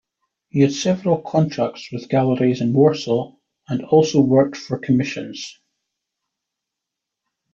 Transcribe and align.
He 0.49 0.61
had 0.61 0.71
several 0.73 1.21
contracts 1.21 1.89
with 1.91 2.09
galleries 2.09 2.59
in 2.59 2.73
Warsaw 2.73 3.35
and 3.67 3.85
also 3.85 4.19
worked 4.19 4.57
for 4.57 4.79
commissions. 4.79 5.59